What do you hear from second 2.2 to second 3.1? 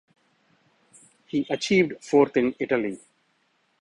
in Italy.